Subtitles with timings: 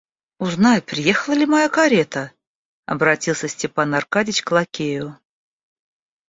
[0.39, 2.31] Узнай, приехала ли моя карета,—
[2.87, 5.19] обратился Степан Аркадьич к лакею.